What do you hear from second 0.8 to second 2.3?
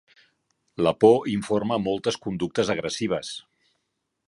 La por informa moltes